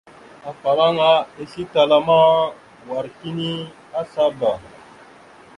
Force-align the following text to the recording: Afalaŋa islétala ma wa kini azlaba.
Afalaŋa 0.49 1.11
islétala 1.43 1.97
ma 2.07 2.17
wa 2.89 2.99
kini 3.17 3.49
azlaba. 3.99 4.51